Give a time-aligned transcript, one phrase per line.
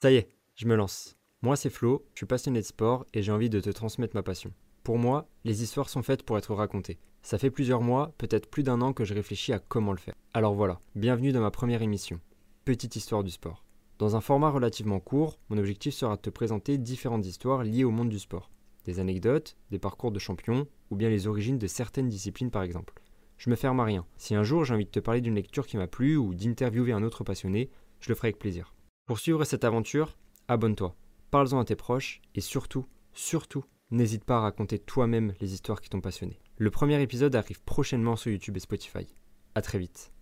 [0.00, 1.16] Ça y est, je me lance.
[1.42, 4.22] Moi, c'est Flo, je suis passionné de sport et j'ai envie de te transmettre ma
[4.22, 4.52] passion.
[4.84, 7.00] Pour moi, les histoires sont faites pour être racontées.
[7.22, 10.14] Ça fait plusieurs mois, peut-être plus d'un an que je réfléchis à comment le faire.
[10.34, 12.20] Alors voilà, bienvenue dans ma première émission.
[12.64, 13.64] Petite histoire du sport.
[13.98, 17.90] Dans un format relativement court, mon objectif sera de te présenter différentes histoires liées au
[17.90, 18.52] monde du sport.
[18.84, 22.94] Des anecdotes, des parcours de champions, ou bien les origines de certaines disciplines par exemple.
[23.36, 24.06] Je me ferme à rien.
[24.16, 26.92] Si un jour j'ai envie de te parler d'une lecture qui m'a plu ou d'interviewer
[26.92, 27.68] un autre passionné,
[27.98, 28.72] je le ferai avec plaisir.
[29.08, 30.18] Pour suivre cette aventure,
[30.48, 30.94] abonne-toi,
[31.30, 35.88] parle-en à tes proches et surtout, surtout, n'hésite pas à raconter toi-même les histoires qui
[35.88, 36.38] t'ont passionné.
[36.58, 39.06] Le premier épisode arrive prochainement sur YouTube et Spotify.
[39.54, 40.12] A très vite.